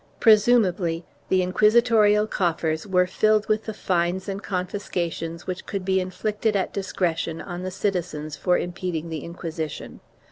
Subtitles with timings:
[0.19, 5.99] Presumably the inquisitorial coffers were filled with the fines and confisca tions which could be
[5.99, 9.99] inflicted at discretion on the citizens for impeding the Inquisition.